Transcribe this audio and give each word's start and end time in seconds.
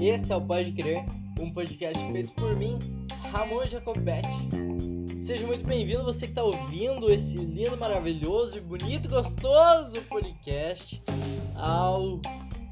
Esse 0.00 0.32
é 0.32 0.36
o 0.36 0.40
Pode 0.40 0.70
Crer, 0.72 1.04
um 1.40 1.50
podcast 1.50 2.12
feito 2.12 2.30
por 2.32 2.54
mim, 2.54 2.78
Ramon 3.32 3.66
Jacobetti. 3.66 4.28
Seja 5.20 5.44
muito 5.44 5.66
bem-vindo, 5.66 6.04
você 6.04 6.26
que 6.26 6.32
está 6.32 6.44
ouvindo 6.44 7.12
esse 7.12 7.36
lindo, 7.36 7.76
maravilhoso 7.76 8.60
bonito 8.62 9.08
gostoso 9.08 10.00
podcast 10.08 11.02
ao 11.56 12.20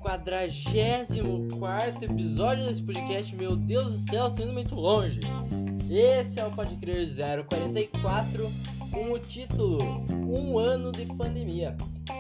44 0.03 2.05
episódio 2.05 2.65
desse 2.65 2.83
podcast. 2.83 3.35
Meu 3.35 3.57
Deus 3.57 3.93
do 3.93 4.11
céu, 4.11 4.31
tô 4.31 4.45
indo 4.45 4.53
muito 4.53 4.77
longe. 4.77 5.19
Esse 5.91 6.39
é 6.39 6.47
o 6.47 6.53
Pode 6.53 6.77
Crer 6.77 7.09
044 7.49 8.53
com 8.93 9.11
o 9.11 9.19
título 9.19 10.05
Um 10.11 10.61
Ano 10.61 10.93
de 10.93 11.07
Pandemia. 11.07 11.77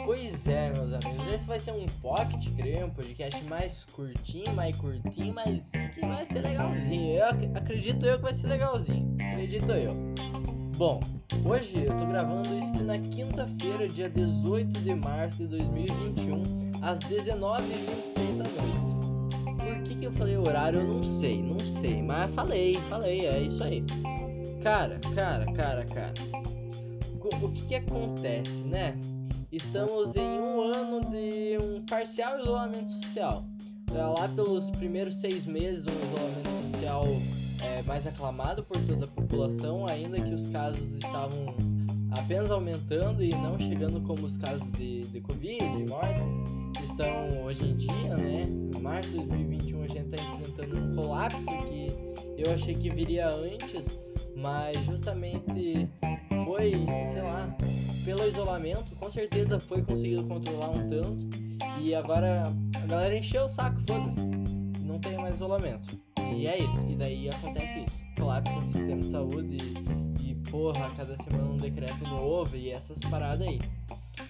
Pois 0.07 0.46
é, 0.46 0.70
meus 0.70 0.92
amigos, 0.92 1.34
esse 1.34 1.45
vai 1.48 1.59
ser 1.59 1.73
um 1.73 1.84
pocket, 2.01 2.48
creio, 2.55 2.87
um 2.87 2.91
podcast 2.91 3.42
mais 3.47 3.84
curtinho, 3.87 4.55
mais 4.55 4.77
curtinho, 4.77 5.34
mas 5.34 5.69
que 5.73 6.01
vai 6.01 6.24
ser 6.24 6.42
legalzinho. 6.42 7.16
Eu 7.16 7.24
ac 7.27 7.51
acredito 7.56 8.06
eu 8.06 8.16
que 8.16 8.23
vai 8.23 8.33
ser 8.33 8.47
legalzinho. 8.47 9.16
Acredito 9.20 9.73
eu. 9.73 9.92
Bom, 10.77 11.00
hoje 11.45 11.87
eu 11.87 11.97
tô 11.97 12.06
gravando 12.06 12.56
isso 12.56 12.84
na 12.84 12.97
quinta-feira, 13.00 13.88
dia 13.88 14.09
18 14.09 14.80
de 14.80 14.95
março 14.95 15.38
de 15.38 15.48
2021, 15.48 16.42
às 16.83 17.00
19h26 17.00 18.36
da 18.36 18.45
noite. 18.62 19.64
Por 19.64 19.83
que, 19.83 19.97
que 19.97 20.05
eu 20.05 20.12
falei 20.12 20.36
horário? 20.36 20.83
Eu 20.83 20.86
não 20.86 21.02
sei, 21.02 21.42
não 21.42 21.59
sei, 21.59 22.00
mas 22.00 22.33
falei, 22.33 22.75
falei, 22.88 23.27
é 23.27 23.41
isso 23.41 23.64
aí. 23.64 23.83
Cara, 24.62 25.00
cara, 25.16 25.52
cara, 25.52 25.84
cara. 25.84 26.14
O 27.42 27.50
que, 27.50 27.66
que 27.66 27.75
acontece, 27.75 28.62
né? 28.62 28.97
Estamos 29.56 30.15
em 30.15 30.38
um 30.41 30.60
ano 30.60 31.01
de 31.10 31.56
um 31.62 31.83
parcial 31.87 32.38
isolamento 32.38 32.92
social. 33.05 33.44
Lá 33.91 34.28
pelos 34.28 34.69
primeiros 34.70 35.17
seis 35.17 35.47
meses, 35.47 35.84
um 35.86 36.06
isolamento 36.06 36.72
social 36.72 37.05
é, 37.62 37.83
mais 37.83 38.06
aclamado 38.06 38.62
por 38.62 38.77
toda 38.84 39.06
a 39.06 39.08
população, 39.08 39.86
ainda 39.86 40.20
que 40.20 40.34
os 40.34 40.48
casos 40.48 40.92
estavam 40.95 41.55
apenas 42.11 42.50
aumentando 42.50 43.22
e 43.22 43.30
não 43.30 43.58
chegando 43.58 44.00
como 44.03 44.27
os 44.27 44.36
casos 44.36 44.70
de, 44.72 45.00
de 45.03 45.20
Covid 45.20 45.64
e 45.64 45.89
mortes 45.89 46.25
estão 46.84 47.45
hoje 47.45 47.67
em 47.67 47.77
dia, 47.77 48.17
né? 48.17 48.45
Em 48.45 48.80
março 48.80 49.08
de 49.11 49.17
2021 49.17 49.83
a 49.83 49.86
gente 49.86 50.14
está 50.14 50.23
enfrentando 50.23 50.78
um 50.78 50.97
colapso 50.97 51.39
que 51.39 51.86
eu 52.36 52.52
achei 52.52 52.75
que 52.75 52.91
viria 52.91 53.28
antes, 53.28 53.98
mas 54.36 54.77
justamente 54.84 55.89
foi, 56.45 56.73
sei 57.12 57.23
lá, 57.23 57.56
pelo 58.06 58.24
isolamento, 58.24 58.94
com 58.94 59.10
certeza 59.10 59.58
foi 59.58 59.82
conseguido 59.82 60.22
controlar 60.28 60.70
um 60.70 60.88
tanto. 60.88 61.28
E 61.80 61.92
agora 61.92 62.44
a 62.80 62.86
galera 62.86 63.18
encheu 63.18 63.44
o 63.44 63.48
saco, 63.48 63.80
foda-se. 63.84 64.24
Não 64.80 65.00
tem 65.00 65.16
mais 65.16 65.34
isolamento. 65.34 65.98
E 66.32 66.46
é 66.46 66.62
isso. 66.62 66.86
E 66.88 66.94
daí 66.94 67.28
acontece 67.28 67.80
isso. 67.80 67.98
Colapso 68.16 68.52
no 68.52 68.64
sistema 68.64 69.00
de 69.00 69.10
saúde 69.10 69.56
e, 70.20 70.30
e 70.30 70.34
porra, 70.48 70.88
cada 70.96 71.16
semana 71.16 71.50
um 71.50 71.56
decreto 71.56 72.04
novo 72.04 72.56
e 72.56 72.70
essas 72.70 72.98
paradas 73.10 73.40
aí. 73.40 73.58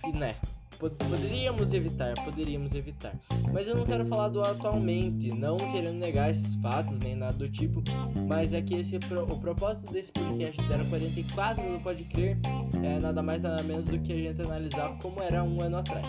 E 0.05 0.13
né, 0.13 0.37
Poderíamos 0.79 1.73
evitar, 1.73 2.15
poderíamos 2.25 2.75
evitar. 2.75 3.15
Mas 3.53 3.67
eu 3.67 3.77
não 3.77 3.85
quero 3.85 4.07
falar 4.07 4.29
do 4.29 4.43
atualmente, 4.43 5.29
não 5.35 5.57
querendo 5.57 5.99
negar 5.99 6.31
esses 6.31 6.55
fatos 6.57 6.99
nem 6.99 7.15
nada 7.15 7.33
do 7.33 7.49
tipo, 7.49 7.83
mas 8.27 8.53
é 8.53 8.61
que 8.61 8.75
esse 8.75 8.97
o 8.97 9.39
propósito 9.39 9.93
desse 9.93 10.13
podcast 10.13 10.57
044 10.57 11.63
do 11.63 11.83
Pode 11.83 12.05
Crer 12.05 12.39
é 12.83 13.01
nada 13.01 13.23
mais 13.23 13.43
nada 13.43 13.63
menos 13.63 13.85
do 13.85 13.99
que 13.99 14.13
a 14.13 14.17
gente 14.17 14.43
analisar 14.43 14.97
como 15.01 15.23
era 15.23 15.43
um 15.43 15.61
ano 15.61 15.79
atrás. 15.79 16.07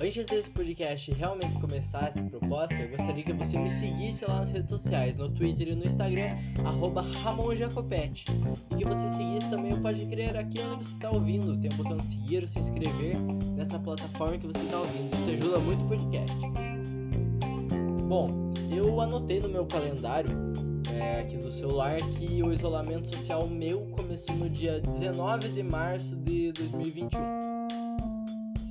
Antes 0.00 0.26
desse 0.26 0.48
podcast 0.50 1.10
realmente 1.10 1.58
começar 1.58 2.06
essa 2.06 2.22
proposta, 2.22 2.72
eu 2.72 2.88
gostaria 2.96 3.24
que 3.24 3.32
você 3.32 3.58
me 3.58 3.68
seguisse 3.68 4.24
lá 4.24 4.36
nas 4.40 4.50
redes 4.50 4.68
sociais, 4.68 5.16
no 5.16 5.28
Twitter 5.28 5.70
e 5.70 5.74
no 5.74 5.84
Instagram, 5.84 6.36
arroba 6.64 7.02
RamonJacopete. 7.02 8.26
E 8.70 8.76
que 8.76 8.84
você 8.84 9.10
seguisse 9.10 9.50
também 9.50 9.72
o 9.72 9.82
Pode 9.82 10.06
Crer 10.06 10.36
aqui 10.36 10.60
onde 10.60 10.84
você 10.84 10.94
está 10.94 11.10
ouvindo. 11.10 11.60
Tem 11.60 11.68
o 11.72 11.74
botão 11.74 11.96
de 11.96 12.04
seguir, 12.04 12.48
se 12.48 12.60
inscrever 12.60 13.16
nessa 13.56 13.76
plataforma 13.76 14.38
que 14.38 14.46
você 14.46 14.60
está 14.60 14.78
ouvindo. 14.78 15.16
Isso 15.16 15.30
ajuda 15.30 15.58
muito 15.58 15.84
o 15.84 15.88
podcast. 15.88 16.36
Bom, 18.06 18.52
eu 18.70 19.00
anotei 19.00 19.40
no 19.40 19.48
meu 19.48 19.66
calendário 19.66 20.30
é, 20.96 21.22
aqui 21.22 21.38
do 21.38 21.50
celular 21.50 21.96
que 21.96 22.40
o 22.40 22.52
isolamento 22.52 23.16
social 23.16 23.48
meu 23.48 23.80
começou 23.96 24.36
no 24.36 24.48
dia 24.48 24.80
19 24.80 25.48
de 25.48 25.62
março 25.64 26.14
de 26.14 26.52
2021 26.52 27.57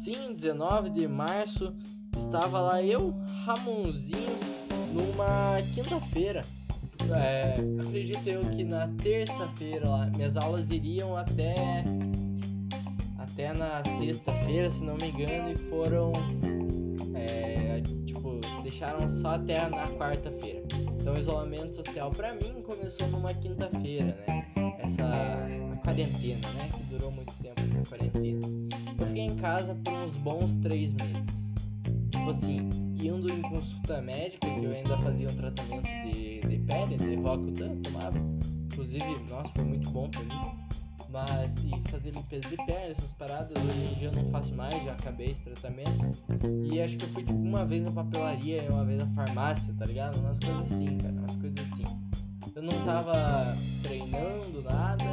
sim, 0.08 0.34
19 0.34 0.92
de 0.92 1.06
março, 1.06 1.76
estava 2.18 2.62
lá 2.62 2.82
eu, 2.82 3.14
Ramonzinho, 3.44 4.40
numa 4.94 5.62
quinta-feira. 5.76 6.44
É, 7.14 7.56
acredito 7.82 8.26
eu 8.26 8.40
que 8.40 8.64
na 8.64 8.88
terça-feira 9.04 9.90
lá, 9.90 10.06
minhas 10.16 10.38
aulas 10.38 10.72
iriam 10.72 11.18
até 11.18 11.84
até 13.18 13.54
na 13.54 13.84
sexta-feira, 14.00 14.70
se 14.70 14.82
não 14.82 14.96
me 14.96 15.10
engano, 15.10 15.52
e 15.52 15.58
foram 15.70 16.14
é, 17.14 17.82
tipo, 18.06 18.40
deixaram 18.64 19.10
só 19.10 19.36
até 19.36 19.68
na 19.68 19.88
quarta-feira. 19.88 20.64
Então 21.02 21.16
o 21.16 21.18
isolamento 21.18 21.76
social 21.76 22.12
para 22.12 22.34
mim 22.34 22.62
começou 22.66 23.08
numa 23.10 23.34
quinta-feira, 23.34 24.18
né? 24.26 24.48
Essa 24.80 25.67
quarentena, 26.06 26.50
né? 26.54 26.70
Que 26.72 26.84
durou 26.84 27.12
muito 27.12 27.34
tempo 27.42 27.62
essa 27.62 27.90
quarentena 27.90 28.48
fiquei 29.18 29.24
em 29.24 29.36
casa 29.38 29.76
por 29.84 29.94
uns 29.94 30.16
bons 30.18 30.56
três 30.58 30.94
meses. 30.94 31.26
Tipo 32.12 32.30
assim, 32.30 32.70
indo 33.02 33.32
em 33.32 33.42
consulta 33.42 34.02
médica, 34.02 34.48
que 34.48 34.64
eu 34.64 34.72
ainda 34.72 34.98
fazia 35.00 35.28
um 35.28 35.36
tratamento 35.36 35.88
de, 36.12 36.40
de 36.40 36.58
pele, 36.60 36.98
de 36.98 37.16
Roacutan, 37.16 37.76
tomava. 37.78 38.20
Inclusive, 38.72 39.20
nossa, 39.30 39.50
foi 39.56 39.66
muito 39.66 39.90
bom 39.90 40.10
pra 40.10 40.22
mim. 40.24 40.52
Mas, 41.10 41.56
e 41.64 41.90
fazer 41.90 42.12
limpeza 42.12 42.50
de 42.50 42.58
pele, 42.58 42.92
essas 42.92 43.12
paradas, 43.14 43.52
hoje 43.64 43.86
em 43.86 43.94
dia 43.96 44.08
eu 44.10 44.12
não 44.12 44.30
faço 44.30 44.54
mais, 44.54 44.84
já 44.84 44.92
acabei 44.92 45.28
esse 45.28 45.42
tratamento. 45.42 46.18
E 46.70 46.82
acho 46.82 46.98
que 46.98 47.06
eu 47.06 47.10
fui 47.10 47.24
tipo 47.24 47.40
uma 47.40 47.66
vez 47.66 47.84
na 47.84 47.92
papelaria 47.92 48.64
e 48.64 48.70
uma 48.70 48.84
vez 48.84 49.00
na 49.00 49.08
farmácia, 49.16 49.74
tá 49.78 49.86
ligado? 49.86 50.20
Umas 50.20 50.38
coisas 50.38 50.72
assim, 50.72 50.98
cara, 50.98 51.14
umas 51.14 51.36
coisas 51.38 51.60
assim. 51.60 51.86
Eu 52.56 52.62
não 52.64 52.86
tava 52.86 53.56
treinando 53.84 54.62
nada, 54.64 55.04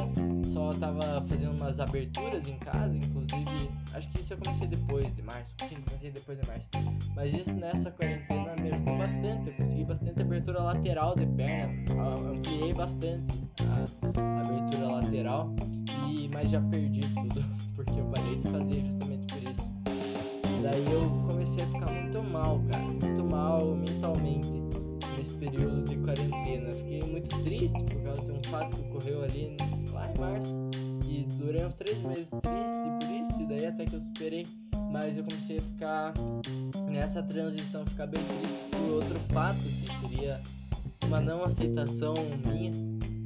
só 0.65 0.79
tava 0.79 1.23
fazendo 1.27 1.57
umas 1.57 1.79
aberturas 1.79 2.47
em 2.47 2.57
casa, 2.57 2.95
inclusive. 2.95 3.69
Acho 3.93 4.09
que 4.09 4.19
isso 4.19 4.33
eu 4.33 4.37
comecei 4.37 4.67
depois 4.67 5.15
de 5.15 5.21
março. 5.21 5.53
Sim, 5.67 5.75
comecei 5.87 6.11
depois 6.11 6.39
de 6.39 6.47
março. 6.47 6.67
Mas 7.15 7.33
isso 7.33 7.53
nessa 7.53 7.91
quarentena 7.91 8.55
me 8.55 8.71
ajudou 8.71 8.97
bastante. 8.97 9.47
Eu 9.49 9.53
consegui 9.53 9.85
bastante 9.85 10.21
abertura 10.21 10.63
lateral 10.63 11.15
de 11.15 11.25
perna. 11.27 11.73
Ampliei 12.31 12.73
bastante 12.73 13.43
a 13.61 14.41
abertura 14.41 14.87
lateral. 14.87 15.55
E, 16.09 16.27
mas 16.29 16.49
já 16.49 16.61
perdi 16.61 17.01
tudo, 17.01 17.45
porque 17.75 17.99
eu 17.99 18.05
parei 18.05 18.35
de 18.37 18.49
fazer 18.49 18.85
justamente 18.85 19.33
por 19.33 19.43
isso. 19.43 19.75
Daí 20.63 20.91
eu 20.91 21.09
comecei 21.27 21.63
a 21.63 21.67
ficar 21.67 21.91
muito 21.91 22.23
mal, 22.23 22.61
cara. 22.71 22.83
Muito 22.83 23.23
mal 23.29 23.75
mentalmente 23.75 24.51
nesse 25.17 25.33
período 25.35 25.83
de 25.83 25.97
quarentena. 25.97 26.73
Fiquei 26.73 27.01
muito 27.03 27.43
triste 27.43 27.83
por 27.83 28.03
causa 28.03 28.21
de 28.23 28.31
um 28.31 28.43
fato 28.49 28.77
que 28.77 28.83
ocorreu 28.83 29.23
ali 29.23 29.55
E 31.07 31.25
durei 31.37 31.65
uns 31.65 31.73
três 31.75 31.97
meses 31.99 32.27
triste 32.27 32.99
por 32.99 33.11
isso, 33.11 33.41
e 33.41 33.45
daí 33.45 33.65
até 33.65 33.85
que 33.85 33.95
eu 33.95 34.01
superei. 34.01 34.45
Mas 34.91 35.17
eu 35.17 35.23
comecei 35.23 35.57
a 35.57 35.61
ficar 35.61 36.13
nessa 36.89 37.21
transição, 37.23 37.85
ficar 37.85 38.07
bem 38.07 38.21
triste 38.23 38.69
por 38.71 38.93
outro 38.95 39.19
fato 39.33 39.59
que 39.59 40.07
seria 40.07 40.39
uma 41.05 41.19
não 41.19 41.43
aceitação 41.43 42.13
minha. 42.45 42.71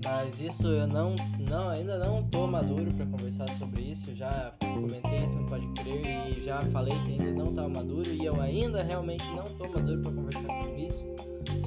Mas 0.03 0.39
isso 0.39 0.67
eu 0.67 0.87
não, 0.87 1.13
não 1.49 1.69
ainda 1.69 1.99
não 1.99 2.23
tô 2.29 2.47
maduro 2.47 2.91
para 2.93 3.05
conversar 3.05 3.47
sobre 3.59 3.81
isso. 3.81 4.15
Já 4.15 4.53
comentei 4.59 5.17
isso, 5.17 5.33
não 5.35 5.45
pode 5.45 5.67
crer, 5.73 6.29
e 6.29 6.45
já 6.45 6.61
falei 6.61 6.97
que 7.03 7.11
ainda 7.11 7.31
não 7.33 7.53
tava 7.53 7.69
maduro 7.69 8.09
e 8.09 8.25
eu 8.25 8.41
ainda 8.41 8.81
realmente 8.81 9.25
não 9.35 9.43
tô 9.43 9.67
maduro 9.67 10.01
para 10.01 10.11
conversar 10.11 10.61
sobre 10.63 10.87
isso 10.87 11.19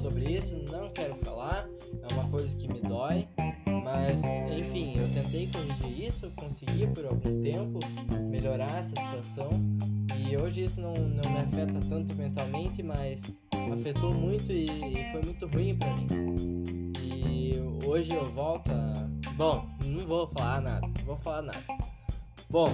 sobre 0.03 0.33
isso, 0.33 0.55
não 0.69 0.89
quero 0.89 1.15
falar, 1.23 1.67
é 2.01 2.13
uma 2.13 2.29
coisa 2.29 2.53
que 2.57 2.67
me 2.67 2.81
dói, 2.81 3.25
tentei 5.23 5.47
corrigir 5.47 6.07
isso, 6.07 6.31
consegui 6.35 6.87
por 6.87 7.05
algum 7.05 7.41
tempo 7.41 7.79
melhorar 8.29 8.79
essa 8.79 8.89
situação 8.89 9.49
e 10.17 10.37
hoje 10.37 10.63
isso 10.63 10.79
não, 10.79 10.93
não 10.93 11.31
me 11.31 11.39
afeta 11.39 11.79
tanto 11.87 12.15
mentalmente, 12.15 12.83
mas 12.83 13.21
afetou 13.73 14.13
muito 14.13 14.51
e, 14.51 14.65
e 14.65 15.11
foi 15.11 15.21
muito 15.23 15.47
ruim 15.47 15.75
para 15.75 15.95
mim. 15.95 16.07
E 17.01 17.53
hoje 17.85 18.13
eu 18.13 18.31
volto 18.33 18.71
a... 18.71 19.09
Bom, 19.35 19.67
não 19.85 20.05
vou 20.05 20.27
falar 20.27 20.61
nada, 20.61 20.81
não 20.81 21.05
vou 21.05 21.17
falar 21.17 21.41
nada. 21.43 21.63
Bom, 22.49 22.67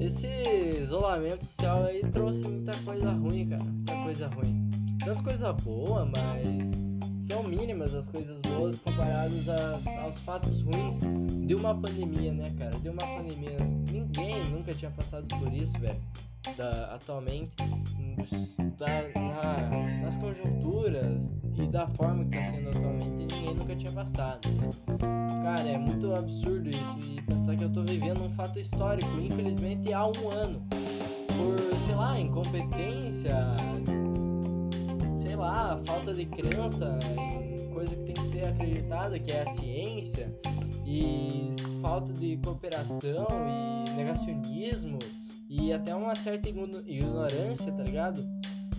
esse 0.00 0.26
isolamento 0.82 1.44
social 1.44 1.84
aí 1.84 2.00
trouxe 2.10 2.40
muita 2.42 2.76
coisa 2.78 3.10
ruim, 3.12 3.48
cara, 3.48 3.64
muita 3.64 3.94
coisa 4.02 4.26
ruim 4.28 4.66
tanto 5.06 5.22
coisa 5.22 5.52
boa, 5.52 6.04
mas 6.04 6.85
são 7.28 7.42
mínimas 7.42 7.94
as 7.94 8.06
coisas 8.06 8.40
boas 8.42 8.78
comparadas 8.80 9.48
aos, 9.48 9.86
aos 9.86 10.18
fatos 10.20 10.62
ruins 10.62 10.96
de 11.46 11.54
uma 11.54 11.74
pandemia, 11.74 12.32
né, 12.32 12.52
cara? 12.58 12.78
De 12.78 12.88
uma 12.88 13.02
pandemia. 13.02 13.56
Ninguém 13.90 14.44
nunca 14.50 14.72
tinha 14.72 14.90
passado 14.90 15.26
por 15.38 15.52
isso, 15.52 15.78
velho. 15.78 16.00
atualmente 16.92 17.56
da, 18.78 19.08
na, 19.14 20.02
nas 20.02 20.16
conjunturas 20.16 21.30
e 21.56 21.66
da 21.66 21.86
forma 21.88 22.24
que 22.26 22.36
está 22.36 22.50
sendo 22.50 22.68
atualmente 22.68 23.10
ninguém 23.10 23.54
nunca 23.54 23.76
tinha 23.76 23.92
passado. 23.92 24.48
Cara, 25.42 25.68
é 25.68 25.78
muito 25.78 26.14
absurdo 26.14 26.68
isso 26.68 27.12
e 27.12 27.22
pensar 27.22 27.56
que 27.56 27.64
eu 27.64 27.68
estou 27.68 27.84
vivendo 27.84 28.24
um 28.24 28.30
fato 28.34 28.58
histórico, 28.58 29.10
infelizmente 29.18 29.92
há 29.92 30.06
um 30.06 30.30
ano, 30.30 30.62
por 31.36 31.76
sei 31.86 31.94
lá, 31.94 32.18
incompetência, 32.18 33.34
sei 35.36 35.44
lá, 35.44 35.78
falta 35.84 36.14
de 36.14 36.24
crença 36.24 36.98
em 37.14 37.68
coisa 37.68 37.94
que 37.94 38.02
tem 38.04 38.14
que 38.14 38.28
ser 38.30 38.46
acreditada, 38.46 39.18
que 39.18 39.30
é 39.30 39.42
a 39.42 39.48
ciência, 39.48 40.34
e 40.86 41.50
falta 41.82 42.10
de 42.14 42.38
cooperação 42.38 43.26
e 43.86 43.90
negacionismo 43.90 44.98
e 45.48 45.74
até 45.74 45.94
uma 45.94 46.14
certa 46.14 46.48
ignorância, 46.48 47.70
tá 47.70 47.82
ligado? 47.82 48.26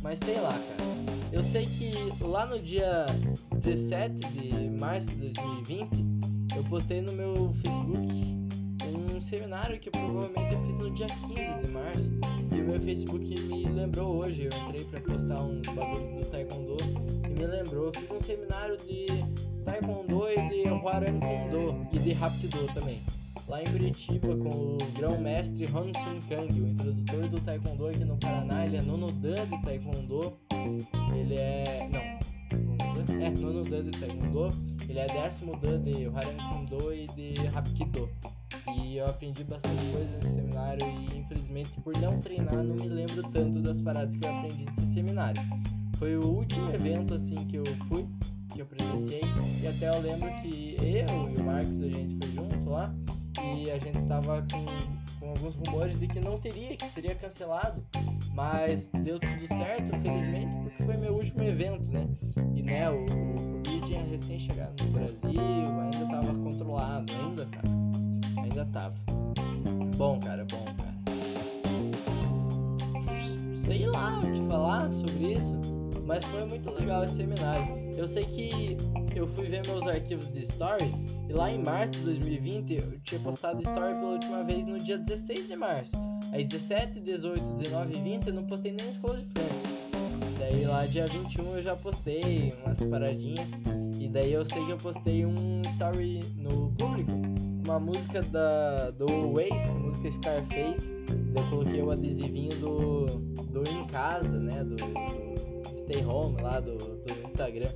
Mas 0.02 0.18
sei 0.20 0.42
lá, 0.42 0.54
cara. 0.54 0.88
Eu 1.32 1.44
sei 1.44 1.68
que 1.68 1.94
lá 2.24 2.48
no 2.48 2.58
dia 2.60 3.06
17 3.54 4.16
de 4.16 4.70
março 4.80 5.10
de 5.10 5.30
2020, 5.34 6.56
eu 6.56 6.64
postei 6.64 7.02
no 7.02 7.12
meu 7.14 7.54
Facebook 7.62 8.38
um 9.16 9.22
seminário 9.22 9.80
que 9.80 9.92
provavelmente 9.92 10.56
eu 10.56 10.66
fiz 10.66 10.84
no 10.84 10.92
dia 10.92 11.08
15 11.08 11.68
de 11.68 11.72
março. 11.72 12.27
Meu 12.78 12.86
Facebook 12.86 13.42
me 13.42 13.64
lembrou 13.64 14.18
hoje. 14.18 14.48
Eu 14.52 14.68
entrei 14.68 14.86
pra 14.86 15.02
postar 15.02 15.42
um 15.42 15.60
bagulho 15.74 16.16
do 16.16 16.30
Taekwondo 16.30 16.78
e 17.26 17.30
me 17.30 17.48
lembrou. 17.48 17.92
Fiz 17.96 18.12
um 18.12 18.22
seminário 18.22 18.78
de 18.78 19.08
Taekwondo 19.66 20.30
e 20.30 20.50
de 20.50 20.70
Huaran 20.70 21.20
Kondo 21.20 21.88
e 21.92 21.98
de 21.98 22.14
Hapkido 22.14 22.72
também 22.76 23.00
lá 23.48 23.64
em 23.64 23.66
Curitiba 23.66 24.36
com 24.38 24.50
o 24.50 24.78
grão-mestre 24.96 25.66
Han 25.66 25.92
Sun 25.94 26.20
Kang, 26.30 26.62
o 26.62 26.68
introdutor 26.68 27.30
do 27.30 27.40
Taekwondo 27.42 27.88
aqui 27.88 28.06
no 28.06 28.18
Paraná. 28.18 28.66
Ele 28.68 28.78
é 28.78 28.82
nono 28.84 29.12
dan 29.12 29.48
de 29.48 29.62
Taekwondo. 29.64 30.38
Ele 31.16 31.36
é. 31.36 31.90
Não. 31.92 33.22
É, 33.22 33.30
nono 33.32 33.64
dan 33.64 33.86
de 33.86 33.92
Taekwondo. 33.92 34.77
Ele 34.90 35.00
é 35.00 35.08
décimo 35.08 35.58
dan 35.58 35.82
de 35.82 36.06
Haran 36.08 36.38
Kondo 36.50 36.94
e 36.94 37.06
de 37.08 37.48
Hapkido. 37.54 38.10
E 38.82 38.98
eu 38.98 39.06
aprendi 39.06 39.44
bastante 39.44 39.92
coisa 39.92 40.12
nesse 40.18 40.34
seminário 40.34 40.86
e 40.88 41.20
infelizmente 41.20 41.80
por 41.82 41.98
não 41.98 42.20
treinar 42.20 42.56
não 42.56 42.76
me 42.76 42.88
lembro 42.88 43.24
tanto 43.30 43.62
das 43.62 43.82
paradas 43.82 44.16
que 44.16 44.26
eu 44.26 44.38
aprendi 44.38 44.66
nesse 44.66 44.94
seminário. 44.94 45.42
Foi 45.98 46.16
o 46.16 46.26
último 46.26 46.72
evento 46.72 47.16
assim 47.16 47.36
que 47.36 47.58
eu 47.58 47.66
fui, 47.88 48.06
que 48.54 48.62
eu 48.62 48.66
presenciei, 48.66 49.22
e 49.62 49.68
até 49.68 49.90
eu 49.90 50.00
lembro 50.00 50.30
que 50.42 50.78
eu 50.80 51.32
e 51.32 51.42
o 51.42 51.44
Marcos 51.44 51.82
a 51.82 51.90
gente 51.90 52.18
foi 52.26 52.36
junto 52.36 52.70
lá 52.70 52.94
e 53.44 53.72
a 53.72 53.78
gente 53.78 54.02
tava 54.08 54.46
com, 54.52 55.20
com 55.20 55.30
alguns 55.30 55.56
rumores 55.56 56.00
de 56.00 56.08
que 56.08 56.20
não 56.20 56.38
teria, 56.38 56.76
que 56.76 56.90
seria 56.90 57.16
cancelado, 57.16 57.84
mas 58.34 58.90
deu 58.90 59.20
tudo 59.20 59.48
certo, 59.48 59.90
felizmente, 60.02 60.56
porque 60.64 60.84
foi 60.84 60.98
meu 60.98 61.14
último 61.14 61.44
evento, 61.44 61.84
né? 61.92 62.08
E 62.56 62.64
né, 62.64 62.90
o, 62.90 63.06
o 64.18 64.22
Covid 64.22 64.26
tinha 64.26 64.38
recém 64.38 64.40
chegado 64.40 64.84
no 64.84 64.92
Brasil, 64.92 65.42
ainda 65.82 66.08
tava 66.10 66.34
controlado, 66.40 67.14
ainda 67.14 67.48
ainda 68.42 68.66
tava. 68.66 68.96
Bom, 69.96 70.20
cara, 70.20 70.46
bom, 70.46 70.66
cara. 70.66 70.98
Sei 73.66 73.86
lá 73.88 74.20
o 74.20 74.32
que 74.32 74.48
falar 74.48 74.92
sobre 74.94 75.34
isso, 75.34 75.54
mas 76.06 76.24
foi 76.26 76.46
muito 76.46 76.70
legal 76.72 77.04
esse 77.04 77.16
seminário. 77.16 77.78
Eu 77.96 78.08
sei 78.08 78.24
que 78.24 78.78
eu 79.16 79.28
fui 79.28 79.48
ver 79.48 79.66
meus 79.66 79.82
arquivos 79.88 80.32
de 80.32 80.44
story 80.44 80.94
e 81.28 81.34
lá 81.34 81.52
em 81.52 81.64
março 81.64 81.94
de 81.94 82.02
2020 82.02 82.74
eu 82.76 83.00
tinha 83.00 83.20
postado 83.20 83.62
story 83.62 83.94
pela 83.96 84.12
última 84.14 84.44
vez 84.44 84.66
no 84.66 84.78
dia 84.78 84.98
16 84.98 85.48
de 85.48 85.56
março. 85.56 85.92
Aí 86.32 86.44
17, 86.44 87.00
18, 87.00 87.44
19 87.58 87.98
e 87.98 88.02
20 88.02 88.28
eu 88.28 88.34
não 88.34 88.44
postei 88.44 88.72
nem 88.72 88.90
os 88.90 88.98
close 88.98 89.26
friends. 89.34 89.78
Daí 90.40 90.66
lá 90.66 90.86
dia 90.86 91.08
21 91.08 91.58
eu 91.58 91.64
já 91.64 91.76
postei 91.76 92.54
umas 92.64 92.80
paradinhas. 92.84 93.77
E 94.08 94.10
daí 94.10 94.32
eu 94.32 94.46
sei 94.46 94.66
que 94.66 94.72
eu 94.72 94.78
postei 94.78 95.26
um 95.26 95.62
story 95.74 96.22
no 96.38 96.72
público. 96.72 97.12
Uma 97.66 97.78
música 97.78 98.22
da, 98.22 98.90
do 98.92 99.06
Waze, 99.34 99.76
música 99.76 100.12
Scarface. 100.12 100.90
Daí 101.34 101.44
eu 101.44 101.50
coloquei 101.50 101.82
o 101.82 101.92
adesivinho 101.92 102.56
do, 102.56 103.06
do 103.52 103.70
Em 103.70 103.86
Casa, 103.88 104.40
né? 104.40 104.64
Do, 104.64 104.78
do 104.78 105.80
Stay 105.82 106.06
Home 106.06 106.42
lá 106.42 106.62
do, 106.62 106.78
do 106.78 107.28
Instagram. 107.28 107.70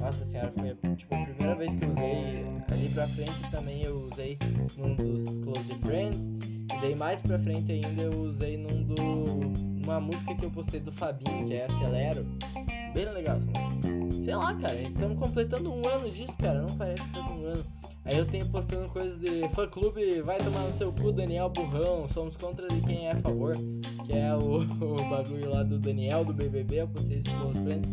Nossa 0.00 0.24
senhora, 0.24 0.50
foi 0.56 0.96
tipo, 0.96 1.14
a 1.14 1.24
primeira 1.26 1.54
vez 1.54 1.74
que 1.74 1.84
eu 1.84 1.90
usei. 1.90 2.46
Ali 2.72 2.88
pra 2.94 3.08
frente 3.08 3.50
também 3.50 3.82
eu 3.82 4.08
usei 4.10 4.38
num 4.78 4.94
dos 4.94 5.36
Close 5.44 5.74
Friends. 5.82 6.18
E 6.18 6.80
daí 6.80 6.96
mais 6.96 7.20
pra 7.20 7.38
frente 7.40 7.72
ainda 7.72 8.02
eu 8.04 8.22
usei 8.22 8.56
num 8.56 8.84
do. 8.84 9.84
Uma 9.84 10.00
música 10.00 10.34
que 10.34 10.46
eu 10.46 10.50
postei 10.50 10.80
do 10.80 10.92
Fabinho, 10.92 11.46
que 11.46 11.52
é 11.52 11.66
Acelero. 11.66 12.26
Bem 12.94 13.12
legal 13.12 13.38
Sei 14.28 14.36
lá, 14.36 14.54
cara, 14.56 14.82
estamos 14.82 15.18
completando 15.18 15.72
um 15.72 15.88
ano 15.88 16.10
disso, 16.10 16.36
cara. 16.36 16.60
Não 16.60 16.76
parece 16.76 17.02
que 17.02 17.12
foi 17.12 17.22
um 17.22 17.46
ano. 17.46 17.64
Aí 18.04 18.18
eu 18.18 18.26
tenho 18.26 18.46
postando 18.50 18.86
coisas 18.90 19.18
de 19.20 19.48
fã 19.54 19.66
clube, 19.66 20.20
vai 20.20 20.36
tomar 20.36 20.64
no 20.64 20.74
seu 20.76 20.92
cu, 20.92 21.10
Daniel 21.10 21.48
Burrão, 21.48 22.06
somos 22.12 22.36
contra 22.36 22.68
de 22.68 22.78
quem 22.82 23.06
é 23.06 23.12
a 23.12 23.16
favor, 23.20 23.54
que 24.04 24.12
é 24.12 24.34
o, 24.34 24.60
o 24.84 25.08
bagulho 25.08 25.48
lá 25.48 25.62
do 25.62 25.78
Daniel 25.78 26.26
do 26.26 26.34
BBB, 26.34 26.82
eu 26.82 26.88
postei 26.88 27.20
isso 27.20 27.30
com 27.30 27.48
os 27.48 27.58
friends 27.58 27.90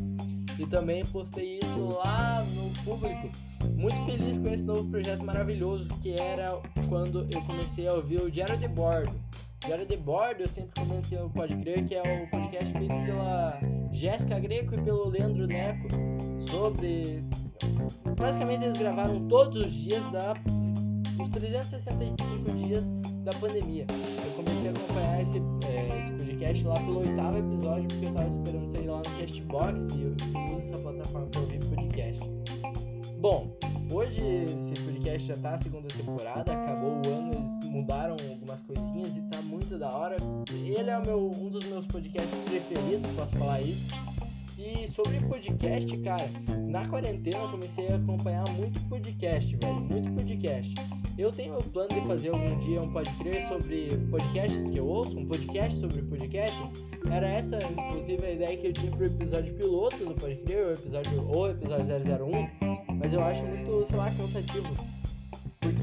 e 0.60 0.66
também 0.66 1.06
postei 1.06 1.60
isso 1.64 1.88
lá 2.04 2.44
no 2.54 2.70
público. 2.84 3.30
Muito 3.74 4.06
feliz 4.06 4.38
com 4.38 4.48
esse 4.48 4.64
novo 4.66 4.90
projeto 4.90 5.24
maravilhoso 5.24 5.88
que 6.02 6.20
era 6.20 6.48
quando 6.90 7.26
eu 7.32 7.42
comecei 7.44 7.88
a 7.88 7.94
ouvir 7.94 8.22
o 8.22 8.30
Diário 8.30 8.58
de 8.58 8.68
Bordo. 8.68 9.14
Diário 9.60 9.86
de 9.86 9.98
Bordo, 9.98 10.42
eu 10.42 10.48
sempre 10.48 10.80
comento 10.80 11.10
que 11.10 11.16
Pode 11.34 11.56
Crer, 11.58 11.86
que 11.86 11.96
é 11.96 12.02
o 12.02 12.30
podcast 12.30 12.72
feito 12.74 13.06
pela 13.06 13.60
Jéssica 13.92 14.40
Greco 14.40 14.76
e 14.76 14.82
pelo 14.82 15.10
Leandro 15.10 15.48
Neco 15.48 15.88
sobre. 16.50 17.24
Basicamente, 18.18 18.66
eles 18.66 18.78
gravaram 18.78 19.28
todos 19.28 19.66
os 19.66 19.72
dias 19.72 20.04
da. 20.12 20.34
os 21.20 21.30
365 21.30 22.52
dias 22.52 22.84
da 23.24 23.32
pandemia. 23.40 23.88
Eu 24.24 24.32
comecei 24.34 24.68
a 24.68 24.72
acompanhar 24.72 25.22
esse, 25.22 25.42
é, 25.66 26.02
esse 26.02 26.12
podcast 26.12 26.64
lá 26.66 26.76
pelo 26.76 27.00
oitavo 27.00 27.38
episódio, 27.38 27.88
porque 27.88 28.06
eu 28.06 28.14
tava 28.14 28.30
esperando 28.30 28.72
sair 28.72 28.88
lá 28.88 28.98
no 28.98 29.20
Castbox 29.20 29.96
e 29.96 30.02
eu 30.04 30.12
uso 30.58 30.74
essa 30.74 30.78
plataforma 30.78 31.28
para 31.28 31.42
ouvir 31.42 31.60
podcast. 31.66 32.30
Bom, 33.20 33.58
hoje 33.92 34.22
esse 34.22 34.74
podcast 34.82 35.28
já 35.28 35.38
tá 35.38 35.52
na 35.52 35.58
segunda 35.58 35.88
temporada, 35.88 36.52
acabou 36.52 36.92
o 36.92 37.10
ano, 37.10 37.32
eles 37.34 37.70
mudaram 37.72 38.16
algumas 38.30 38.62
coisinhas 38.62 39.18
e 39.18 39.22
muito 39.66 39.80
da 39.80 39.90
hora. 39.90 40.16
Ele 40.52 40.90
é 40.90 41.00
meu, 41.00 41.32
um 41.32 41.50
dos 41.50 41.64
meus 41.66 41.86
podcasts 41.88 42.38
preferidos, 42.46 43.10
posso 43.16 43.36
falar 43.38 43.62
isso. 43.62 43.96
E 44.58 44.88
sobre 44.88 45.20
podcast, 45.22 45.98
cara, 45.98 46.30
na 46.68 46.88
quarentena 46.88 47.38
eu 47.38 47.50
comecei 47.50 47.88
a 47.90 47.96
acompanhar 47.96 48.48
muito 48.52 48.80
podcast, 48.88 49.56
velho, 49.56 49.76
muito 49.76 50.12
podcast. 50.14 50.74
Eu 51.18 51.32
tenho 51.32 51.58
o 51.58 51.64
plano 51.64 51.90
de 51.90 52.02
fazer 52.08 52.30
algum 52.30 52.58
dia 52.60 52.82
um 52.82 52.92
podcast 52.92 53.48
sobre 53.48 53.88
podcasts 54.10 54.70
que 54.70 54.78
eu 54.78 54.88
ouço, 54.88 55.18
um 55.18 55.26
podcast 55.26 55.80
sobre 55.80 56.02
podcast. 56.04 56.58
Era 57.12 57.28
essa, 57.28 57.58
inclusive, 57.58 58.26
a 58.26 58.32
ideia 58.32 58.58
que 58.58 58.68
eu 58.68 58.74
tinha 58.74 58.92
pro 58.92 59.06
episódio 59.06 59.54
piloto 59.56 59.98
do 59.98 60.14
podcast, 60.14 60.56
o 60.56 60.72
episódio, 60.72 61.30
ou 61.36 61.50
episódio 61.50 61.86
001, 61.86 62.96
mas 62.96 63.14
eu 63.14 63.24
acho 63.24 63.46
muito, 63.46 63.86
sei 63.88 63.98
lá, 63.98 64.12
cansativo. 64.12 64.95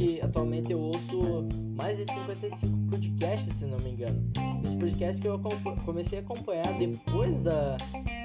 Porque 0.02 0.20
atualmente 0.20 0.72
eu 0.72 0.80
ouço 0.80 1.48
mais 1.76 1.96
de 1.96 2.12
55 2.12 2.76
podcasts, 2.90 3.54
se 3.54 3.64
não 3.64 3.78
me 3.78 3.90
engano. 3.90 4.20
Os 4.64 4.74
podcasts 4.74 5.20
que 5.20 5.28
eu 5.28 5.40
comecei 5.84 6.18
a 6.18 6.22
acompanhar 6.22 6.76
depois 6.76 7.40
da, 7.40 7.76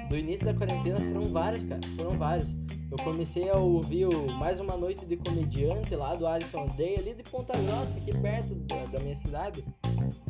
do 0.08 0.16
início 0.16 0.44
da 0.44 0.54
quarentena 0.54 0.96
foram 0.96 1.26
vários, 1.26 1.62
cara. 1.62 1.80
Foram 1.94 2.10
vários. 2.18 2.48
Eu 2.90 2.96
comecei 3.04 3.48
a 3.48 3.56
ouvir 3.56 4.06
o 4.06 4.26
Mais 4.40 4.58
Uma 4.58 4.76
Noite 4.76 5.06
de 5.06 5.16
Comediante 5.18 5.94
lá 5.94 6.16
do 6.16 6.26
Alisson 6.26 6.66
Day, 6.76 6.96
ali 6.98 7.14
de 7.14 7.22
Ponta 7.22 7.56
Grossa, 7.56 7.96
aqui 7.96 8.10
perto 8.18 8.56
da, 8.56 8.84
da, 8.86 9.00
minha 9.00 9.14
cidade. 9.14 9.64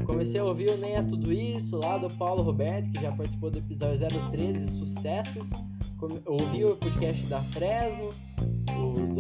Comecei 0.04 0.40
a 0.40 0.44
ouvir 0.44 0.68
o 0.68 0.76
Nem 0.76 0.96
É 0.96 1.02
Tudo 1.02 1.32
Isso 1.32 1.78
lá 1.78 1.96
do 1.96 2.12
Paulo 2.16 2.42
Roberto, 2.42 2.90
que 2.90 3.00
já 3.00 3.10
participou 3.12 3.50
do 3.50 3.58
episódio 3.58 4.06
013, 4.32 4.70
Sucessos. 4.78 5.48
ouvi 6.26 6.66
o 6.66 6.76
podcast 6.76 7.24
da 7.26 7.40
Fresno, 7.40 8.10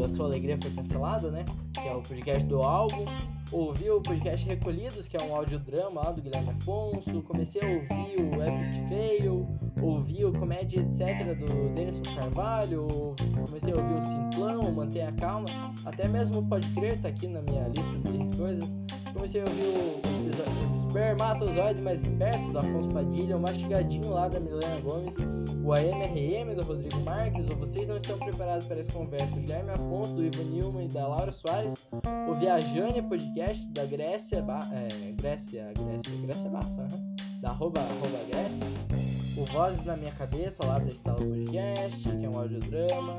A 0.04 0.08
Sua 0.08 0.26
Alegria 0.26 0.58
Foi 0.60 0.70
Cancelado, 0.70 1.30
né? 1.30 1.44
Que 1.72 1.88
é 1.88 1.94
o 1.94 2.02
podcast 2.02 2.44
do 2.46 2.62
álbum. 2.62 3.04
Ouvi 3.50 3.90
o 3.90 4.00
podcast 4.00 4.44
Recolhidos, 4.46 5.08
que 5.08 5.16
é 5.16 5.22
um 5.22 5.34
audiodrama 5.34 6.02
lá 6.02 6.10
do 6.12 6.22
Guilherme 6.22 6.50
Afonso. 6.50 7.22
Comecei 7.22 7.62
a 7.62 7.66
ouvir 7.66 8.20
o 8.20 8.42
Epic 8.42 8.88
Fail 8.88 9.58
ouvi 9.82 10.24
o 10.24 10.32
Comédia 10.32 10.80
Etc. 10.80 11.38
do 11.38 11.74
Denison 11.74 12.14
Carvalho, 12.14 13.14
comecei 13.32 13.72
a 13.72 13.76
ouvir 13.76 13.94
o 13.94 14.02
Simplão, 14.02 14.72
Mantenha 14.72 15.12
Calma, 15.12 15.46
até 15.84 16.08
mesmo 16.08 16.46
Pode 16.46 16.68
Crer 16.74 17.00
tá 17.00 17.08
aqui 17.08 17.26
na 17.28 17.42
minha 17.42 17.68
lista 17.68 18.12
de 18.12 18.36
coisas. 18.36 18.68
Comecei 19.14 19.40
a 19.40 19.44
ouvir 19.44 19.62
o, 19.62 20.00
o 20.06 20.86
Espermatozoide 20.88 21.82
Mais 21.82 22.02
Esperto 22.02 22.52
do 22.52 22.58
Afonso 22.58 22.88
Padilha, 22.94 23.36
o 23.36 23.40
Mastigadinho 23.40 24.10
lá 24.10 24.28
da 24.28 24.40
Milena 24.40 24.80
Gomes, 24.80 25.14
o 25.62 25.72
AMRM 25.72 26.54
do 26.54 26.64
Rodrigo 26.64 27.00
Marques, 27.00 27.48
o 27.50 27.56
Vocês 27.56 27.86
Não 27.86 27.96
Estão 27.96 28.18
Preparados 28.18 28.66
para 28.66 28.80
essa 28.80 28.92
conversa 28.92 29.26
do 29.26 29.40
Guilherme 29.40 29.70
Afonso, 29.70 30.14
do 30.14 30.24
Ivan 30.24 30.44
Nilman 30.44 30.86
e 30.86 30.88
da 30.88 31.06
Laura 31.06 31.30
Soares, 31.30 31.88
o 32.28 32.32
Viajane 32.34 33.02
Podcast 33.02 33.64
da 33.68 33.84
Grécia, 33.84 34.40
ba 34.42 34.60
é, 34.72 35.12
Grécia, 35.12 35.72
Grécia, 35.76 36.20
Grécia 36.22 36.50
Bafa, 36.50 36.88
uhum 36.92 37.17
da 37.40 37.50
arroba, 37.50 37.80
arroba 37.80 38.18
Grécia, 38.28 39.40
o 39.40 39.44
Vozes 39.44 39.84
na 39.84 39.96
Minha 39.96 40.10
Cabeça, 40.12 40.56
lá 40.64 40.78
da 40.78 40.86
Estala 40.86 41.16
Podcast, 41.18 42.02
que 42.02 42.24
é 42.24 42.28
um 42.28 42.38
audiodrama, 42.38 43.16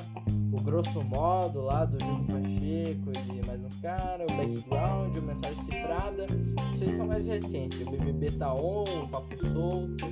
o 0.52 0.62
Grosso 0.62 1.04
Modo, 1.04 1.62
lá 1.62 1.86
do 1.86 1.98
Júlio 2.04 2.26
Pacheco 2.26 3.12
e 3.34 3.46
mais 3.48 3.64
uns 3.64 3.80
caras, 3.80 4.28
o 4.30 4.36
Background, 4.36 5.18
o 5.18 5.22
Mensagem 5.22 5.64
Cifrada, 5.66 6.26
isso 6.74 6.84
aí 6.84 6.98
são 6.98 7.08
mais 7.08 7.26
recentes, 7.26 7.82
o 7.82 7.92
BBB 7.92 8.32
Tá 8.32 8.54
On, 8.54 8.84
o 8.84 9.08
Papo 9.08 9.48
Solto, 9.48 10.06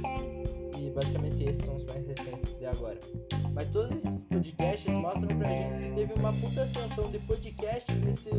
e 0.79 0.89
basicamente 0.89 1.43
esses 1.43 1.65
são 1.65 1.75
os 1.75 1.83
mais 1.85 2.07
recentes 2.07 2.57
de 2.57 2.65
agora. 2.65 2.99
Mas 3.53 3.67
todos 3.69 3.97
esses 3.97 4.21
podcasts 4.21 4.93
mostram 4.93 5.37
pra 5.37 5.49
gente 5.49 5.89
que 5.89 5.95
teve 5.95 6.13
uma 6.13 6.31
puta 6.31 6.61
ascensão 6.61 7.09
de 7.09 7.19
podcast 7.19 7.91
nesse, 7.93 8.29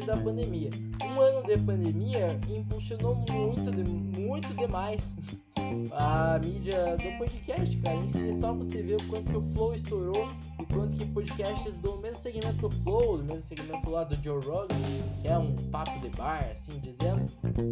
depois 0.00 0.06
da 0.06 0.16
pandemia. 0.16 0.70
Um 1.04 1.20
ano 1.20 1.46
de 1.46 1.58
pandemia 1.58 2.40
impulsionou 2.48 3.14
muito, 3.30 3.72
muito 4.18 4.54
demais 4.54 5.02
a 5.92 6.38
mídia 6.38 6.96
do 6.96 7.18
podcast, 7.18 7.76
cara. 7.78 7.96
Em 7.96 8.08
si, 8.08 8.28
é 8.28 8.34
só 8.34 8.52
você 8.52 8.82
ver 8.82 8.96
o 8.96 9.08
quanto 9.08 9.30
que 9.30 9.36
o 9.36 9.42
Flow 9.52 9.74
estourou 9.74 10.28
e 10.58 10.66
quanto 10.66 10.96
que 10.96 11.04
podcasts 11.06 11.74
do 11.76 11.98
mesmo 11.98 12.18
segmento 12.18 12.68
do 12.68 12.70
Flow, 12.70 13.18
do 13.18 13.24
mesmo 13.24 13.42
segmento 13.42 13.90
lá 13.90 14.04
do 14.04 14.14
Joe 14.16 14.40
Rogan, 14.44 14.76
que 15.20 15.28
é 15.28 15.38
um 15.38 15.54
papo 15.70 15.98
de 16.00 16.16
bar, 16.16 16.44
assim 16.50 16.78
dizendo, 16.80 17.24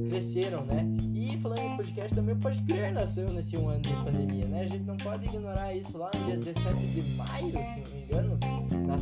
cresceram, 0.09 0.65
né? 0.65 0.85
E 1.15 1.39
falando 1.39 1.61
em 1.61 1.77
podcast, 1.77 2.15
também 2.15 2.35
o 2.35 2.39
Pode 2.39 2.63
Crer 2.63 2.93
nasceu 2.93 3.29
nesse 3.31 3.57
um 3.57 3.69
ano 3.69 3.81
de 3.81 3.93
pandemia, 3.93 4.47
né? 4.47 4.63
A 4.63 4.69
gente 4.69 4.85
não 4.85 4.97
pode 4.97 5.25
ignorar 5.27 5.75
isso 5.75 5.97
lá 5.97 6.11
no 6.15 6.25
dia 6.25 6.37
17 6.37 6.87
de 6.87 7.03
maio, 7.17 7.51
se 7.51 7.55
não 7.55 7.91
me 7.95 8.05
engano, 8.05 8.28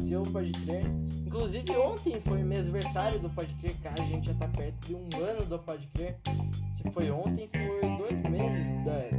nasceu 0.06 0.22
o 0.22 0.32
Pode 0.32 0.52
Crer. 0.52 0.84
Inclusive 1.26 1.76
ontem 1.76 2.20
foi 2.24 2.38
o 2.38 2.40
aniversário 2.40 3.18
do 3.18 3.28
Pode 3.30 3.52
Crer, 3.54 3.76
cara, 3.82 4.02
a 4.02 4.06
gente 4.06 4.28
já 4.28 4.34
tá 4.34 4.48
perto 4.48 4.86
de 4.86 4.94
um 4.94 5.24
ano 5.24 5.44
do 5.46 5.58
Pode 5.58 5.86
Crer. 5.88 6.16
Se 6.74 6.90
foi 6.92 7.10
ontem, 7.10 7.50
foi 7.52 7.80
dois 7.98 8.22
meses, 8.30 8.84
né? 8.84 9.10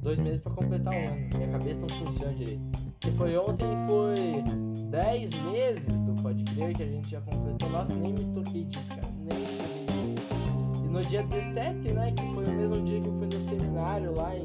dois 0.00 0.18
meses 0.20 0.40
pra 0.40 0.52
completar 0.52 0.94
um 0.94 1.08
ano. 1.08 1.28
Minha 1.34 1.48
cabeça 1.48 1.80
não 1.80 2.06
funciona 2.06 2.34
direito. 2.34 2.62
Se 3.02 3.10
foi 3.12 3.36
ontem, 3.36 3.66
foi 3.88 4.42
10 4.90 5.30
meses 5.42 5.84
do 5.84 6.22
Pode 6.22 6.44
Crer 6.44 6.76
que 6.76 6.82
a 6.82 6.86
gente 6.86 7.10
já 7.10 7.20
completou. 7.20 7.68
Nossa, 7.70 7.94
nem 7.94 8.12
me 8.12 8.24
toquei 8.34 8.64
disso, 8.64 8.88
cara. 8.88 9.02
Nem 9.18 9.38
me 9.38 9.46
toquei. 9.56 10.84
E 10.84 10.88
no 10.88 11.02
dia 11.02 11.22
17, 11.24 11.92
né, 11.92 12.12
que 12.12 12.22
foi 12.34 12.44
o 12.44 12.52
mesmo 12.52 12.84
dia 12.84 13.00
que 13.00 13.06
eu 13.06 13.18
fui 13.18 13.26
no 13.26 13.44
seminário 13.44 14.16
lá 14.16 14.36
em. 14.36 14.44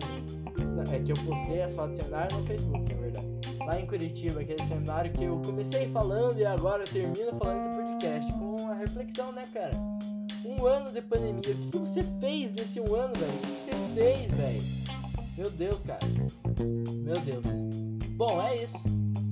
É 0.92 1.00
que 1.00 1.12
eu 1.12 1.16
postei 1.26 1.62
as 1.62 1.74
fotos 1.76 1.98
do 1.98 2.04
seminário 2.04 2.38
no 2.38 2.46
Facebook, 2.46 2.94
na 2.94 3.02
verdade. 3.02 3.33
Lá 3.66 3.80
em 3.80 3.86
Curitiba, 3.86 4.42
aquele 4.42 4.64
seminário 4.66 5.12
que 5.14 5.24
eu 5.24 5.42
comecei 5.46 5.88
falando 5.90 6.38
e 6.38 6.46
agora 6.46 6.84
eu 6.84 6.88
termino 6.88 7.38
falando 7.40 7.70
esse 7.70 7.80
podcast. 7.80 8.34
Com 8.34 8.56
uma 8.62 8.74
reflexão, 8.76 9.32
né, 9.32 9.44
cara? 9.54 9.72
Um 10.46 10.66
ano 10.66 10.92
de 10.92 11.02
pandemia. 11.02 11.56
O 11.56 11.70
que 11.72 11.78
você 11.78 12.04
fez 12.20 12.54
nesse 12.54 12.82
um 12.82 12.96
ano, 12.96 13.14
velho? 13.16 13.34
O 13.34 13.40
que 13.40 13.60
você 13.62 13.72
fez, 13.96 14.32
velho? 14.32 14.64
Meu 15.38 15.50
Deus, 15.50 15.82
cara. 15.84 16.06
Meu 17.04 17.20
Deus. 17.22 17.46
Bom, 18.16 18.42
é 18.42 18.58
isso. 18.58 18.78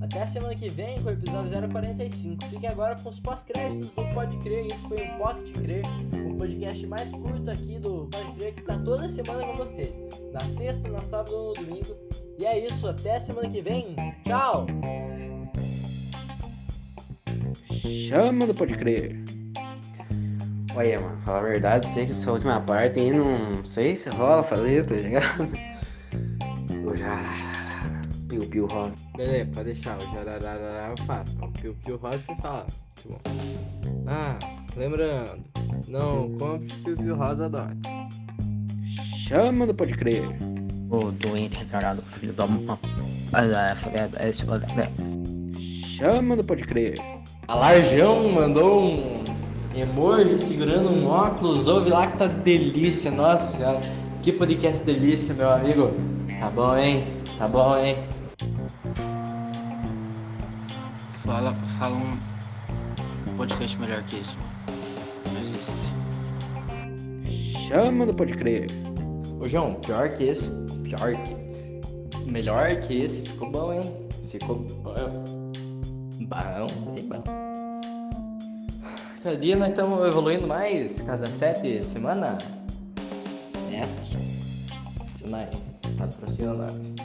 Até 0.02 0.24
a 0.24 0.28
semana 0.28 0.56
que 0.56 0.68
vem 0.70 1.00
com 1.02 1.10
o 1.10 1.12
episódio 1.12 1.70
045. 1.70 2.46
Fiquem 2.46 2.70
agora 2.70 2.96
com 3.02 3.10
os 3.10 3.20
pós-créditos 3.20 3.90
do 3.90 4.10
Pode 4.14 4.38
Crer. 4.38 4.66
Esse 4.66 4.88
foi 4.88 4.98
o 4.98 5.18
Pocket 5.18 5.54
Crer, 5.54 5.84
o 6.28 6.38
podcast 6.38 6.88
mais 6.88 7.12
curto 7.12 7.52
aqui 7.52 7.80
do 7.80 8.08
Pode 8.12 8.32
Crer, 8.32 8.56
que 8.56 8.62
tá 8.64 8.78
toda 8.80 9.10
semana 9.10 9.46
com 9.46 9.54
vocês. 9.54 9.94
Na 10.34 10.40
sexta, 10.40 10.88
na 10.90 11.02
sábado 11.02 11.36
ou 11.36 11.48
no 11.50 11.54
domingo. 11.54 11.96
E 12.42 12.46
é 12.46 12.66
isso, 12.66 12.88
até 12.88 13.20
semana 13.20 13.48
que 13.48 13.62
vem. 13.62 13.96
Tchau! 14.26 14.66
Chama 17.72 18.48
do 18.48 18.56
Pode 18.56 18.76
Crer. 18.78 19.16
Olha, 20.76 21.00
mano, 21.00 21.22
falar 21.22 21.38
a 21.38 21.44
verdade, 21.44 21.92
sei 21.92 22.08
que 22.08 22.12
essa 22.12 22.32
última 22.32 22.60
parte 22.62 23.00
aí 23.00 23.12
não 23.12 23.64
sei 23.64 23.96
se 23.96 24.10
rola 24.10 24.42
fazer, 24.42 24.84
tá 24.88 24.96
ligado? 24.96 25.48
O 26.84 26.96
jararara, 26.96 28.02
piu 28.28 28.42
piu 28.50 28.66
rosa. 28.66 28.96
Beleza, 29.16 29.52
pode 29.54 29.66
deixar. 29.66 30.00
O 30.00 30.08
jararará 30.08 30.96
eu 30.98 31.06
faço. 31.06 31.38
O 31.42 31.52
piu 31.52 31.76
piu 31.86 31.96
rosa 31.98 32.18
você 32.18 32.36
fala. 32.42 32.68
Tipo, 32.96 33.22
ah, 34.08 34.40
lembrando, 34.76 35.44
não 35.88 36.36
compre 36.40 36.74
piu 36.84 36.96
piu 36.96 37.16
rosa 37.16 37.48
dots. 37.48 37.88
Chama 39.28 39.68
do 39.68 39.76
Pode 39.76 39.94
Crer. 39.94 40.51
O 40.92 41.10
doente 41.10 41.58
retardado, 41.58 42.02
filho 42.02 42.34
da 42.34 42.46
mãe. 42.46 42.68
É, 43.94 44.28
esse, 44.28 44.46
olha, 44.46 44.68
é. 44.78 44.92
Chama 45.58 46.36
do 46.36 46.44
Pode 46.44 46.66
Crer. 46.66 47.00
A 47.48 47.56
Larjão 47.56 48.30
mandou 48.30 48.84
um 48.84 49.24
emoji 49.74 50.38
segurando 50.38 50.90
um 50.90 51.08
óculos. 51.08 51.70
Ouve 51.70 51.90
lá 51.90 52.08
que 52.08 52.18
tá 52.18 52.28
delícia. 52.28 53.10
Nossa 53.10 53.58
senhora, 53.58 53.80
que 54.22 54.34
podcast 54.34 54.84
delícia, 54.84 55.34
meu 55.34 55.50
amigo. 55.50 55.92
Tá 56.42 56.50
bom, 56.50 56.78
hein? 56.78 57.04
Tá 57.38 57.48
bom, 57.48 57.78
hein? 57.78 57.96
Fala, 61.24 61.54
fala 61.80 61.96
um 61.96 62.18
podcast 63.38 63.80
melhor 63.80 64.04
que 64.04 64.18
isso. 64.18 64.36
Não 65.32 65.42
existe. 65.42 65.72
Chama 67.68 68.06
do 68.06 68.14
Pode 68.14 68.34
Crer. 68.34 68.68
Ô 69.40 69.48
João, 69.48 69.76
pior 69.76 70.10
que 70.10 70.26
esse, 70.26 70.50
pior 70.92 71.16
que. 71.24 72.30
Melhor 72.30 72.80
que 72.82 73.02
esse, 73.02 73.22
ficou 73.22 73.50
bom, 73.50 73.74
hein? 73.74 73.92
Ficou 74.30 74.56
bom. 74.58 75.24
Bom, 76.22 76.94
bem 76.96 77.08
bom. 77.08 77.24
Cada 79.24 79.38
dia 79.38 79.56
nós 79.56 79.70
estamos 79.70 80.08
evoluindo 80.08 80.48
mais, 80.48 81.02
cada 81.02 81.28
sete 81.28 81.82
semanas. 81.84 82.44
Sesc. 83.70 84.18
Patrocina 84.98 85.38
aí, 85.38 85.96
patrocina 85.98 86.54
nós. 86.54 86.96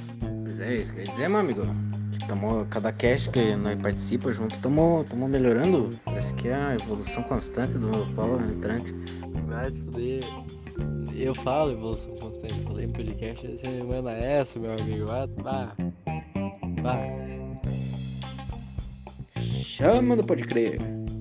Pois 0.45 0.61
é, 0.61 0.75
isso 0.77 0.93
que 0.93 1.01
eu 1.01 1.05
ia 1.05 1.11
dizer, 1.11 1.29
meu 1.29 1.41
amigo. 1.41 1.63
Que 2.13 2.27
Tamo, 2.27 2.67
cada 2.67 2.93
cast 2.93 3.31
que 3.31 3.55
nós 3.57 3.81
participa 3.81 4.33
junto, 4.33 4.55
estamos 4.55 5.31
melhorando. 5.31 5.91
Parece 6.05 6.35
que 6.35 6.49
é 6.49 6.55
a 6.55 6.75
evolução 6.75 7.23
constante 7.25 7.79
do 7.79 7.91
Paulo 8.15 8.45
entrante. 8.51 8.95
Vai 9.47 9.71
se 9.71 9.83
fuder. 9.83 10.25
Eu 11.19 11.35
falo 11.35 11.73
evolução 11.73 12.15
constante, 12.17 12.61
falei 12.63 12.85
em 12.85 12.93
podcast 12.93 13.47
essa 13.47 13.65
semana 13.65 14.13
é 14.13 14.41
essa, 14.41 14.59
meu 14.59 14.73
amigo. 14.73 15.07
Vai, 15.07 15.27
vá. 15.39 15.75
Vá. 16.83 16.99
Chama 19.41 20.15
do 20.15 20.23
Pode 20.25 20.45
Crer. 20.45 20.79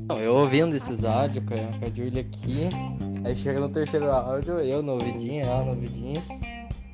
Não, 0.07 0.19
eu 0.19 0.35
ouvindo 0.35 0.75
esses 0.75 1.05
áudios 1.05 1.43
com 1.45 1.53
a, 1.53 1.79
com 1.79 1.85
a 1.85 1.89
Julia 1.89 2.21
aqui, 2.21 2.69
aí 3.23 3.35
chega 3.37 3.59
no 3.59 3.69
terceiro 3.69 4.11
áudio, 4.11 4.59
eu 4.59 4.83
no 4.83 4.93
ouvidinho, 4.93 5.45
ela 5.45 5.63
no 5.63 5.71
ouvidinho. 5.71 6.21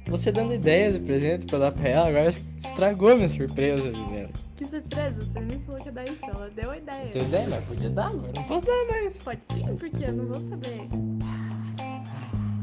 Você 0.06 0.32
dando 0.32 0.54
ideia 0.54 0.94
de 0.94 1.00
presente 1.00 1.46
pra 1.48 1.58
dar 1.58 1.72
pra 1.72 1.90
ela, 1.90 2.08
agora 2.08 2.30
estragou 2.30 3.16
minha 3.16 3.30
surpresa, 3.30 3.82
Juliana. 3.82 4.30
Que 4.56 4.66
surpresa, 4.66 5.16
você 5.20 5.40
nem 5.40 5.60
falou 5.60 5.82
que 5.82 5.88
ia 5.88 5.92
dar 5.92 6.04
isso, 6.04 6.26
ela 6.26 6.50
deu 6.56 6.72
a 6.72 6.78
ideia. 6.78 7.10
Tem 7.12 7.24
ideia, 7.24 7.48
mas 7.50 7.66
podia 7.66 7.90
dar, 7.90 8.08
agora 8.08 8.32
não 8.36 8.44
posso 8.44 8.68
dar 8.68 8.86
mais. 8.92 9.18
Pode 9.18 9.46
sim, 9.46 9.76
porque 9.80 10.04
eu 10.04 10.14
não 10.14 10.26
vou 10.26 10.42
saber. 10.42 10.88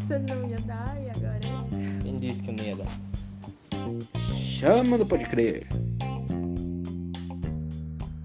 Você 0.09 0.19
não 0.21 0.49
ia 0.49 0.59
dar 0.61 0.97
e 1.03 1.11
agora 1.11 1.37
é. 1.37 2.03
Quem 2.03 2.19
disse 2.19 2.43
que 2.43 2.49
eu 2.49 2.55
não 2.55 2.65
ia 2.65 2.77
dar? 2.77 2.87
Chama 4.19 4.97
do 4.97 5.05
Pode 5.05 5.27
Crer. 5.27 5.67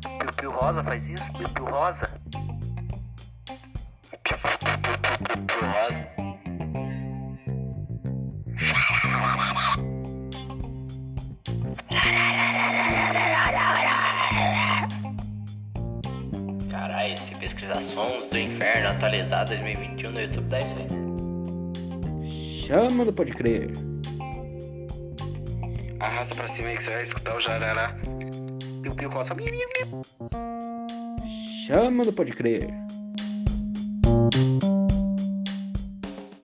Piu 0.02 0.34
Piu 0.38 0.52
Rosa 0.52 0.82
faz 0.82 1.10
isso? 1.10 1.30
Piu 1.34 1.50
Piu 1.50 1.66
Rosa? 1.66 2.10
Piu 4.22 4.38
Piu 5.46 5.68
Rosa. 5.68 6.08
Caralho, 16.72 17.18
se 17.18 17.36
pesquisar 17.36 17.82
sons 17.82 18.30
do 18.30 18.38
inferno 18.38 18.88
atualizado 18.88 19.50
2021 19.50 20.12
no 20.12 20.22
YouTube 20.22 20.48
dá 20.48 20.62
isso 20.62 20.78
aí. 20.80 21.13
Chama 22.74 23.06
do 23.06 23.14
Pode 23.14 23.34
Crer. 23.34 23.70
Arrasta 26.00 26.34
pra 26.34 26.48
cima 26.48 26.70
aí 26.70 26.78
que 26.78 26.84
você 26.84 26.90
vai 26.90 27.04
escutar 27.04 27.36
o 27.36 27.40
jarará. 27.40 27.96
Piu 28.82 28.96
Piu 28.96 29.12
miu. 29.46 30.02
Chama 31.68 32.04
do 32.04 32.12
Pode 32.12 32.32
Crer. 32.32 32.74